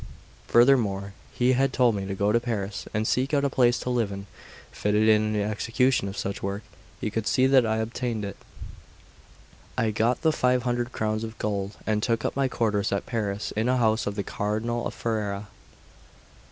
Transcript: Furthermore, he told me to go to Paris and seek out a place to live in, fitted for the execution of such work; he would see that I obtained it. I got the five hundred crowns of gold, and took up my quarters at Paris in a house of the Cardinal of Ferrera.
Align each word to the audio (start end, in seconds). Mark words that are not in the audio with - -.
Furthermore, 0.47 1.13
he 1.31 1.53
told 1.53 1.93
me 1.93 2.07
to 2.07 2.15
go 2.15 2.31
to 2.31 2.39
Paris 2.39 2.87
and 2.91 3.07
seek 3.07 3.35
out 3.35 3.45
a 3.45 3.51
place 3.51 3.77
to 3.81 3.91
live 3.91 4.11
in, 4.11 4.25
fitted 4.71 5.01
for 5.05 5.33
the 5.37 5.43
execution 5.43 6.07
of 6.07 6.17
such 6.17 6.41
work; 6.41 6.63
he 6.99 7.11
would 7.13 7.27
see 7.27 7.45
that 7.45 7.67
I 7.67 7.77
obtained 7.77 8.25
it. 8.25 8.35
I 9.77 9.91
got 9.91 10.23
the 10.23 10.31
five 10.31 10.63
hundred 10.63 10.91
crowns 10.91 11.23
of 11.23 11.37
gold, 11.37 11.77
and 11.85 12.01
took 12.01 12.25
up 12.25 12.35
my 12.35 12.47
quarters 12.47 12.91
at 12.91 13.05
Paris 13.05 13.51
in 13.55 13.69
a 13.69 13.77
house 13.77 14.07
of 14.07 14.15
the 14.15 14.23
Cardinal 14.23 14.87
of 14.87 14.95
Ferrera. 14.95 15.49